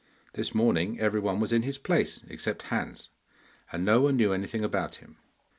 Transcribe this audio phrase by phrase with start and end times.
[0.33, 3.11] This morning everyone was in his place except Hans,
[3.71, 5.17] and no one knew anything about him.